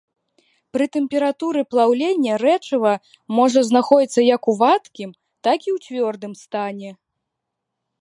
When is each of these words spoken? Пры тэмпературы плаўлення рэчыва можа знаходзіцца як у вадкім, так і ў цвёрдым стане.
Пры 0.77 0.85
тэмпературы 0.95 1.61
плаўлення 1.73 2.33
рэчыва 2.45 2.93
можа 3.41 3.59
знаходзіцца 3.69 4.21
як 4.35 4.41
у 4.55 4.59
вадкім, 4.65 5.09
так 5.45 5.59
і 5.71 5.77
ў 5.77 5.89
цвёрдым 5.89 6.33
стане. 6.45 6.89